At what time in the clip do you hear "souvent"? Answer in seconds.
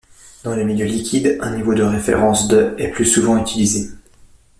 3.05-3.37